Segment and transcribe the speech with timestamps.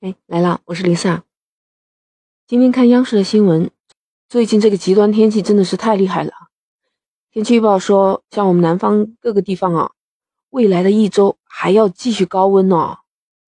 [0.00, 1.24] 哎，来了，我是丽萨。
[2.46, 3.68] 今天看央视的新闻，
[4.28, 6.30] 最近这个极端天气真的是太厉害了。
[7.32, 9.90] 天气预报说，像我们南方各个地方啊，
[10.50, 12.98] 未来的一周还要继续高温呢。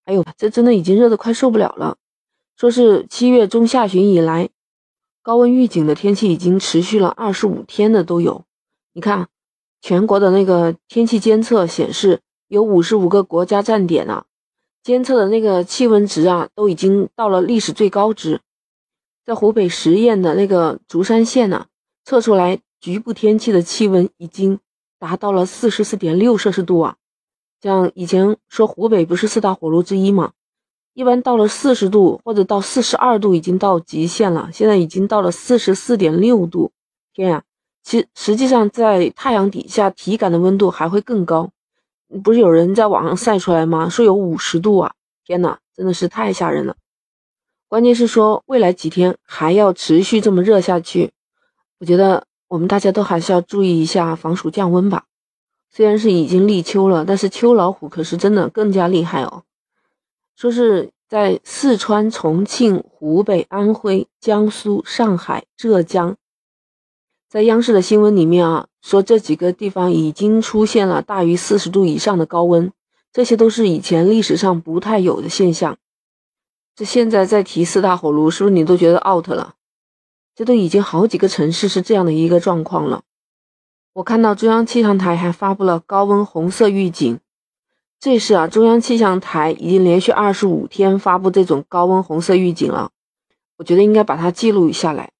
[0.07, 1.99] 哎呦，这真的已经热得快受不了了。
[2.57, 4.49] 说是七月中下旬以来，
[5.23, 8.45] 高温预警的天气已经持续了二十五天的都有。
[8.93, 9.29] 你看，
[9.81, 14.27] 全国的那个天气监测显示，有五十五个国家站点啊。
[14.83, 18.41] 监测的那个气温值啊，都已经到了历史最高值。
[19.27, 21.67] 在湖北十堰的那个竹山县呢，
[22.05, 24.59] 测出来局部天气的气温已经
[24.99, 26.97] 达到了四十四点六摄氏度啊。
[27.61, 30.33] 像以前说湖北不是四大火炉之一嘛，
[30.95, 36.73] 一般到了四十度或者到四十二度已经到极限了，现在已经到了四十四点六度。
[37.13, 37.45] 天呀，
[37.85, 41.51] 其实际上在太阳底下体感的温度还会更高。
[42.23, 43.89] 不是有人在网上晒出来吗？
[43.89, 44.93] 说有五十度啊！
[45.25, 46.77] 天呐，真的是太吓人了。
[47.69, 51.13] 关键是说未来几天还要持续这么热下去，
[51.79, 55.05] 我觉得我们大家都还是要注意一下防暑降温吧。
[55.71, 59.45] 虽然是已经立秋了，但是秋老虎可是真的更加厉害哦。
[60.35, 66.17] 说是在四川、重庆、湖北、安徽、江苏、上海、浙江。
[67.29, 72.73] 在央视的新闻里面啊，说这几个地方已经出现了大于四十度以上的高温，
[73.13, 75.77] 这些都是以前历史上不太有的现象。
[76.75, 79.55] 这现在再提四大火炉，是不是你都觉得 out 了？
[80.35, 83.03] 这都已经好几个城市是这样的一个状况了。
[83.93, 87.19] 我看到中央气象台还发布了高温红色预警，
[87.99, 92.91] 这是啊，中央气象台已经连续二十五天发布这种高温红色预警了。
[93.59, 95.11] 我觉得应该把它记录下来。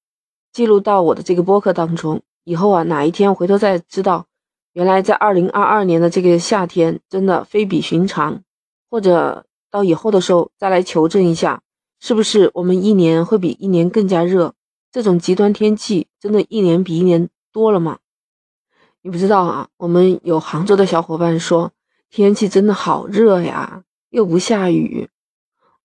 [0.51, 4.25] 记录到我的这个播客当中，以后啊，哪一天回头再知道，
[4.73, 8.41] 原来在二零二二年的这个夏天真的非比寻常，
[8.89, 11.61] 或者到以后的时候再来求证一下，
[11.99, 14.53] 是不是我们一年会比一年更加热？
[14.91, 17.99] 这种极端天气真的一年比一年多了吗？
[19.01, 21.71] 你不知道啊，我们有杭州的小伙伴说
[22.09, 25.09] 天气真的好热呀，又不下雨。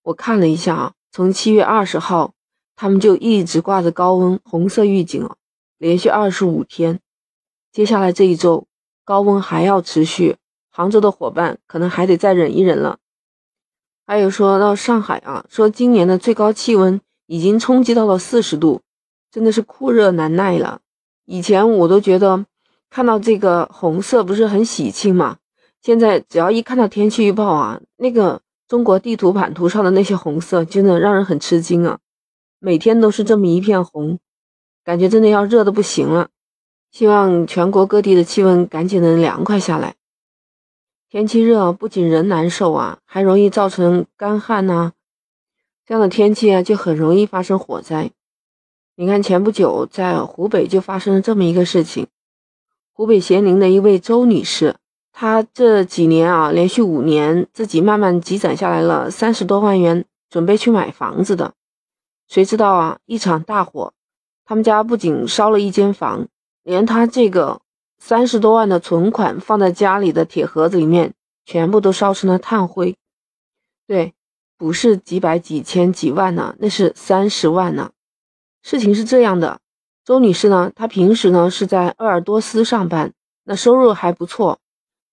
[0.02, 2.32] 我看了一下啊，从七月二十号。
[2.78, 5.38] 他们就一直挂着高温红色预警了，
[5.78, 7.00] 连续二十五天。
[7.72, 8.66] 接下来这一周
[9.04, 10.36] 高温还要持续，
[10.70, 12.98] 杭州的伙伴可能还得再忍一忍了。
[14.06, 18.80] 还有说到上海啊，说今年的最高气温已经冲击到了四十度，
[19.30, 20.80] 真的是酷热难耐了。
[21.24, 22.46] 以前我都觉得
[22.88, 25.38] 看到这个红色不是很喜庆嘛，
[25.82, 31.98] 现在只要一看到天气预报啊，那个中国地图版图上的那些红色，真的让人很吃惊啊。
[32.58, 34.18] 每天都是这么一片红，
[34.86, 36.28] 感觉真的要热的不行了。
[36.92, 39.96] 希望全国各地的气温赶紧能凉快下来。
[41.10, 44.92] 天气热不仅人难受啊，还容易造成干旱呐。
[45.84, 48.12] 这样的天气啊，就很容易发生火灾。
[48.94, 52.06] 你看，前不久在湖北就发生了这么一个事情。
[52.92, 54.76] 湖北咸宁的一位周女士，
[55.12, 61.54] 她这几年啊，连续五年自己慢慢积攒下来了三十多万元，准备去买房子的。
[62.28, 62.98] 谁知道啊！
[63.04, 63.92] 一场大火，
[64.48, 66.28] 他们家不仅烧了一间房，
[66.62, 67.60] 连他这个
[67.98, 71.12] 三十多万的存款放在家里的铁盒子里面，
[71.44, 72.96] 全部都烧成了炭灰。
[73.88, 74.14] 对，
[74.56, 77.90] 不是几百、几千、几万呢，那是三十万呢。
[78.62, 79.58] 事情是这样的，
[80.04, 84.60] 周女士呢，她平时呢是在鄂尔多斯上班，那收入还不错。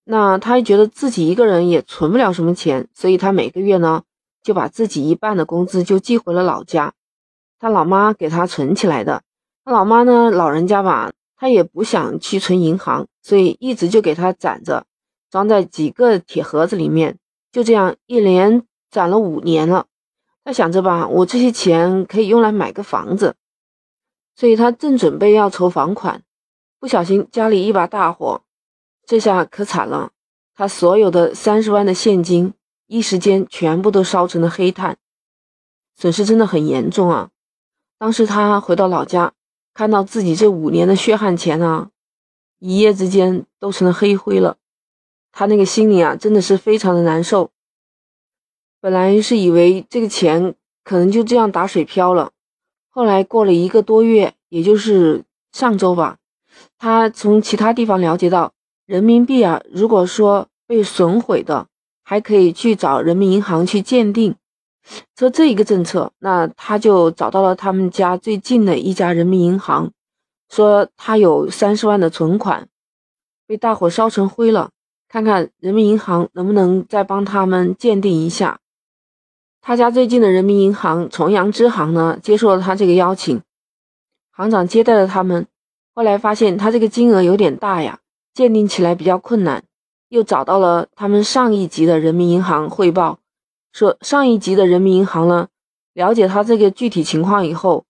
[0.04, 4.04] 那她觉得自己一个人也存不了什么钱，所以她每个月呢
[4.44, 6.92] 就把自己一半的工资就寄回了老家。
[7.58, 9.22] 她老妈给她存起来的，
[9.64, 14.84] 他老妈呢，老人家吧，他也不想去存银行，所以一直就给他攒着，
[15.30, 17.18] 装在几个铁盒子里面，
[17.50, 19.86] 就这样一连攒了五年了。
[20.44, 23.36] 他想着吧，我这些钱可以用来买个房子，
[24.36, 26.22] 所以他正准备要筹房款，
[26.78, 28.42] 不小心家里一把大火，
[29.06, 30.10] 这下可惨了，
[30.54, 32.52] 他所有的三十万的现金
[32.86, 34.98] 一时间全部都烧成了黑炭，
[35.96, 37.30] 损失真的很严重啊。
[37.96, 39.32] 当时他回到老家，
[39.74, 41.90] 看到自己这五年的血汗钱啊，
[42.60, 44.56] 一夜之间都成了黑灰了。
[45.32, 47.50] 他那个心里啊，真的是非常的难受。
[48.80, 50.54] 本来是以为这个钱
[50.84, 52.30] 可能就这样打水漂了，
[52.88, 56.18] 后来过了一个多月，也就是上周吧，
[56.78, 58.52] 他从其他地方了解到，
[58.86, 61.66] 人民币啊，如果说被损毁的，
[62.04, 64.36] 还可以去找人民银行去鉴定。
[65.16, 69.90] 说这一个政策，那他就找到了他们家最近的一家人民银行，
[70.50, 72.68] 说他有三十万的存款
[73.46, 74.70] 被大火烧成灰了，
[75.08, 78.58] 看看人民银行能不能再帮他们鉴定一下。
[79.60, 83.40] 他家最近的人民银行重阳支行呢，接受了他这个邀请，
[84.30, 85.46] 行长接待了他们。
[85.94, 88.00] 后来发现他这个金额有点大呀，
[88.34, 89.64] 鉴定起来比较困难，
[90.08, 93.20] 又找到了他们上一级的人民银行汇报，
[93.74, 95.48] 说上一级的人民银行呢，
[95.94, 97.86] 了解他这个具体情况以后，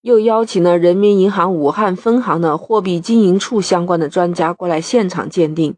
[0.00, 5.74] 又邀请了人民银行武汉分行的货币经营处相关的专家过来现场鉴定。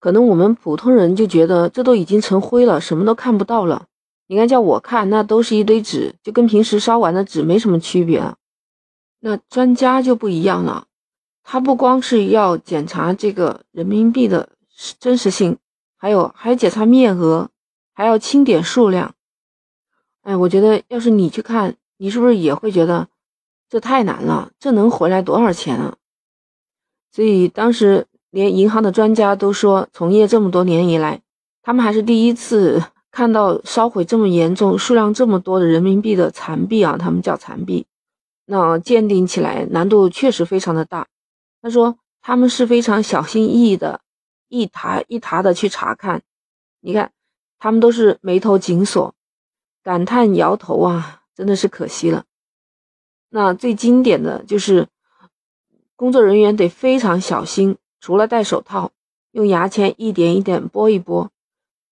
[0.00, 3.86] 可能我们普通人就觉得这都已经成灰了，什么都看不到了。
[4.26, 8.34] 你看，叫我看，那都是一堆纸，就跟平时烧完的纸没什么区别。
[9.20, 10.86] 那专家就不一样了，
[11.44, 14.48] 他不光是要检查这个人民币的
[14.98, 15.56] 真实性，
[15.96, 17.48] 还有还检查面额，
[17.98, 19.16] 还要清点数量。
[20.22, 23.08] 哎，我觉得要是你去看，你是不是也会觉得
[23.68, 24.52] 这太难了？
[24.60, 25.96] 这能回来多少钱啊？
[27.10, 31.22] 所以当时连银行的专家都说，从业这么多年以来，
[31.60, 32.80] 他们还是第一次。
[33.10, 37.86] 看到烧毁这么严重、数量这么多的人民币的残币啊，他们叫残币，
[38.44, 41.08] 那鉴定起来难度确实非常的大。
[41.60, 44.02] 他说他们是非常小心翼翼的，
[44.48, 46.22] 一沓一沓的去查看。
[46.80, 47.10] 你看，
[47.58, 49.14] 他们都是眉头紧锁，
[49.82, 52.24] 感叹摇头啊，真的是可惜了。
[53.30, 54.88] 那最经典的就是
[55.96, 58.92] 工作人员得非常小心，除了戴手套，
[59.32, 61.30] 用牙签一点一点拨一拨。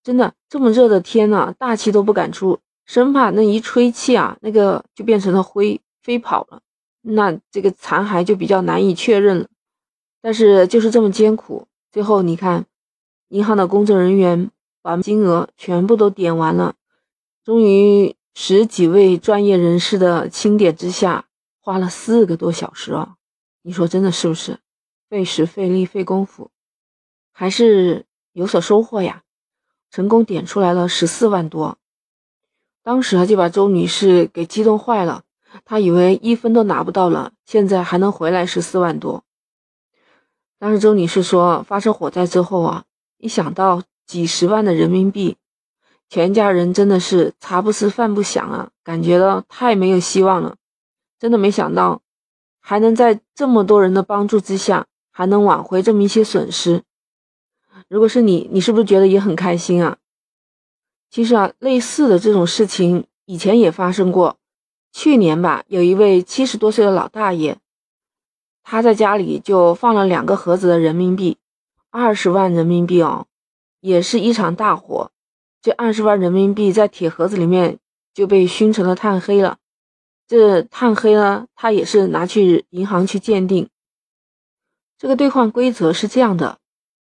[0.03, 6.61] 真的这么热的天呢，大气都不敢出，生怕那一吹气啊，那个就变成了灰飞跑了，
[7.01, 9.47] 那这个残骸就比较难以确认了。
[10.21, 12.65] 但是就是这么艰苦，最后你看，
[13.27, 14.49] 银行的工作人员
[14.81, 16.75] 把金额全部都点完了，
[17.43, 21.25] 终于十几位专业人士的清点之下，
[21.59, 23.15] 花了四个多小时啊！
[23.61, 24.59] 你说真的是不是
[25.09, 26.51] 费时费力费功夫，
[27.31, 29.23] 还是有所收获呀？
[29.89, 31.77] 成功点出来了十四万多，
[32.83, 35.23] 当时啊就把周女士给激动坏了，
[35.65, 39.23] 她以为一分都拿不到了，现在还能回来十四万多。
[40.59, 42.85] 当时周女士说，发生火灾之后啊，
[43.17, 45.35] 一想到几十万的人民币，
[46.09, 50.55] 全家人真的是茶不思饭不想啊，感觉到太没有希望了。
[51.19, 52.01] 真的没想到，
[52.59, 56.83] 还能在这么多人的帮助之下，还能挽回这么一些损失。
[57.89, 59.97] 如果是你，你是不是觉得也很开心啊？
[61.09, 64.37] 其实啊，类似的这种事情以前也发生过。
[64.93, 67.57] 去年吧，有一位七十多岁的老大爷，
[68.63, 71.37] 他在家里就放了两个盒子的人民币，
[71.91, 73.27] 二十万人民币哦，
[73.87, 75.11] 也是一场大火。
[75.61, 77.79] 这二十万人民币在铁盒子里面
[78.13, 79.59] 就被熏成了炭黑了。
[80.27, 83.69] 这炭黑呢，他也是拿去银行去鉴定。
[84.97, 86.57] 这个兑换规则是这样的。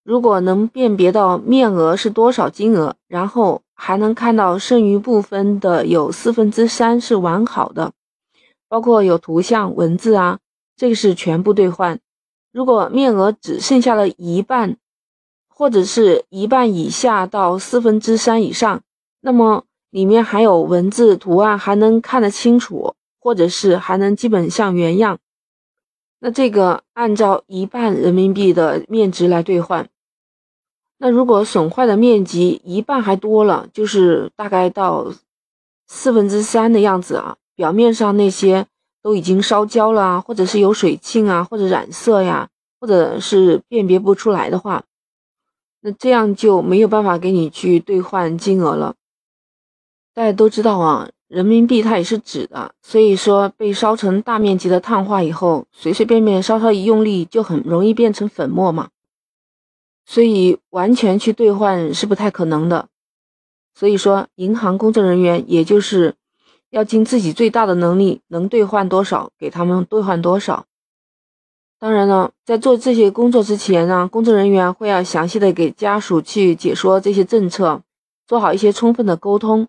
[0.03, 7.93] 如果能辨别到面额是多少金额，然后还能看到剩余部分的有四分之三是完好的，
[8.67, 10.39] 包括有图像、文字啊，
[10.75, 11.99] 这个是全部兑换。
[12.51, 14.77] 如果面额只剩下了一半，
[15.63, 18.81] 或者是一半以下到四分之三以上，
[19.21, 25.19] 那么里面还有文字、图案还能看得清楚，或者是还能基本像原样，
[26.19, 29.87] 那这个按照一半人民币的面值来兑换。
[30.97, 35.13] 那如果损坏的面积一半还多了，就是大概到
[35.87, 38.67] 四分之三的样子啊，表面上那些
[39.01, 42.49] 都已经烧焦了啊，或者是有水浸啊，或者染色呀，
[42.81, 44.83] 或者是辨别不出来的话，
[45.85, 48.95] 那这样就没有办法给你去兑换金额了。
[50.13, 58.89] 大家都知道啊，人民币它也是纸的，所以说被烧成大面积的碳化以后，随随便便稍稍一用力，就很容易变成粉末嘛。
[60.05, 62.87] 所以完全去兑换是不太可能的，
[63.73, 66.15] 所以说银行工作人员也就是
[66.69, 70.65] 要尽自己最大的能力，能兑换多少给他们兑换多少。
[71.83, 77.81] 当然了，在做这些工作之前呢，工作人员会要详细的给家属去解说这些政策，
[78.25, 79.67] 做好一些充分的沟通。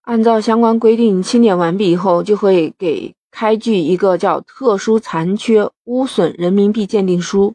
[0.00, 7.54] 按照相关规定清点完毕以后，就会给开具一个叫特殊残缺污损人民币鉴定书。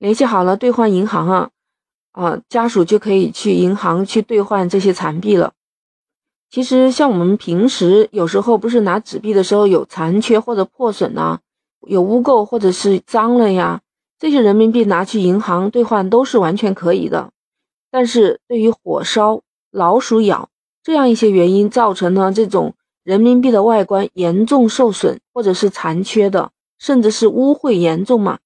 [0.00, 1.50] 联系好了兑换银行啊，
[2.10, 5.52] 啊，家属就可以去银行去兑换这些残币了。
[6.50, 11.38] 其实像我们平时有时候不是拿纸币的时候有残缺或者破损呢，
[11.88, 13.82] 有污垢或者是脏了呀，
[14.18, 17.30] 这些人民币拿去银行兑换都是完全可以的。
[17.90, 20.48] 但是对于火烧、老鼠咬
[20.82, 28.38] 这样一些原因造成的这种人民币的外观严重受损或者是残缺的，甚至是污秽严重嘛。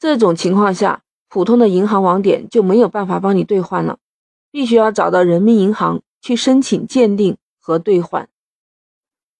[0.00, 3.98] 这种情况下，普通的银行网点就没有办法帮你兑换了，
[4.50, 8.28] 必须要找到人民银行去申请鉴定和兑换。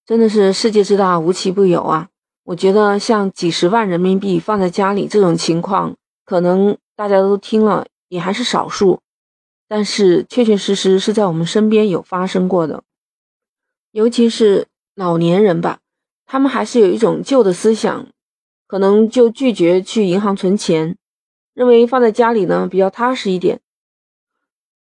[0.06, 2.10] 真的是世界之大，无奇不有啊！
[2.44, 9.00] 我觉得像几十万人民币放在家里这种情况，可能大家都听了也还是少数，
[9.68, 12.82] 但是确确实实是在我们身边有发生过的，
[13.92, 15.78] 尤其是老年人吧，
[16.26, 18.08] 他们还是有一种旧的思想，
[18.66, 20.96] 可能就拒绝去银行存钱。
[21.54, 23.60] 认为放在家里呢比较踏实一点，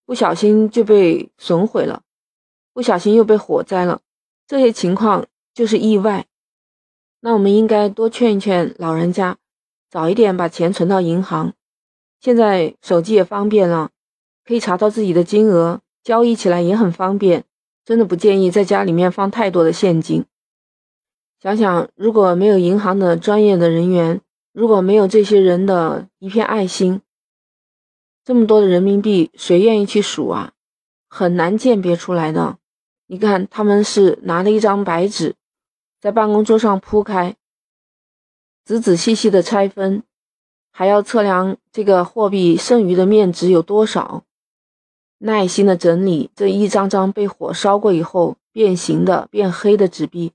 [0.05, 2.01] 不小心就被损毁了，
[2.73, 3.99] 不小心又被火灾了，
[4.47, 6.25] 这些情况就是意外。
[7.21, 9.37] 那我们应该多劝一劝老人家，
[9.89, 11.53] 早一点把钱存到银行。
[12.19, 13.91] 现在手机也方便了，
[14.45, 17.45] 可以查到自己的金额，交易起来也很方便。
[17.85, 20.25] 真的不建议在家里面放太多的现金。
[21.39, 24.21] 想想如果没有银行的专业的人员。
[24.53, 26.99] 如果没有这些人的一片爱心，
[28.25, 30.51] 这么多的人民币，谁愿意去数啊？
[31.07, 32.57] 很难鉴别出来的。
[33.07, 35.35] 你看，他们是拿了一张白纸，
[36.01, 37.38] 在办公桌上铺开，
[38.65, 40.03] 仔仔细细的拆分，
[40.72, 44.25] 还要测量这个货币剩余的面值有多少，
[45.20, 50.34] 耐心的整理这一张张被火烧过以后变形的、变黑的纸币。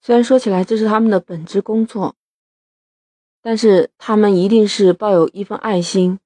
[0.00, 2.14] 虽然说起来这是他们的本职工作。
[3.42, 6.18] 但是他们一定是抱有一份爱心，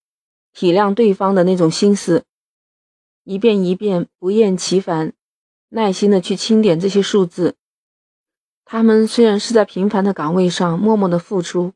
[0.54, 2.24] 体谅对方的那种心思，
[3.24, 5.12] 一遍一遍不厌其烦，
[5.68, 7.56] 耐心的去清点这些数字。
[8.72, 11.72] 他们虽然是在平凡的岗位上默默的付出，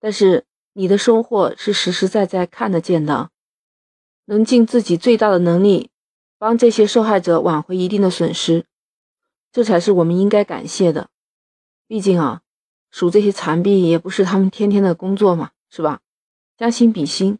[0.00, 3.28] 但是你的收获是实实在在看得见的，
[4.24, 5.90] 能尽自己最大的能力
[6.38, 8.64] 帮这些受害者挽回一定的损失，
[9.52, 11.10] 这才是我们应该感谢的。
[11.86, 12.40] 毕竟啊。
[12.90, 16.00] 数这些残币也不是他们天天的工作嘛，是吧？
[16.56, 17.38] 将心比心，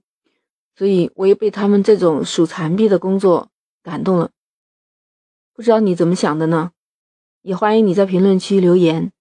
[0.77, 3.49] 所以我也被他们这种数残币的工作
[3.83, 4.31] 感动了。
[5.55, 6.73] 不知道你怎么想的呢？
[7.45, 9.13] 也欢迎你在评论区留言。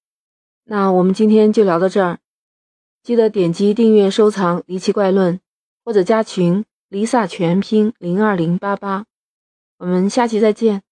[0.64, 2.20] 那我们今天就聊到这儿，
[3.04, 5.36] 记得点击订阅、收藏《离奇怪论》，
[5.84, 9.06] 或者加群 Lisa 全拼零二零八八。
[9.78, 10.84] 我们下期再见。